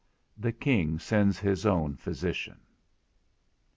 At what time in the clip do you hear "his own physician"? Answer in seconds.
1.37-2.61